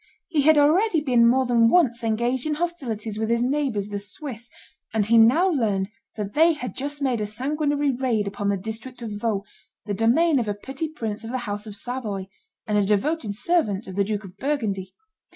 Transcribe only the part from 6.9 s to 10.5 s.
made a sanguinary raid upon the district of Vaud, the domain of